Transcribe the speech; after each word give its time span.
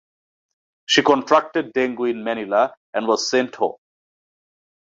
She 0.87 1.03
contracted 1.03 1.73
dengue 1.73 2.09
in 2.09 2.23
Manila, 2.23 2.73
and 2.91 3.05
was 3.07 3.29
sent 3.29 3.53
home. 3.53 3.75